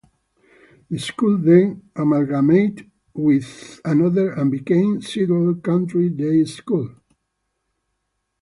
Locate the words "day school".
6.09-6.95